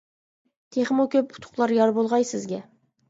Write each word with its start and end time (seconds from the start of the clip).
تېخىمۇ 0.75 1.05
كۆپ 1.15 1.35
ئۇتۇقلار 1.37 1.75
يار 1.81 1.95
بولغاي 1.99 2.27
سىزگە! 2.31 2.63